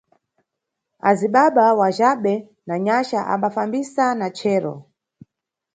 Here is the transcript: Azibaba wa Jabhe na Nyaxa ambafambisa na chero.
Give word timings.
Azibaba 1.09 1.65
wa 1.79 1.89
Jabhe 1.97 2.35
na 2.67 2.75
Nyaxa 2.85 3.19
ambafambisa 3.33 4.05
na 4.15 4.27
chero. 4.37 4.73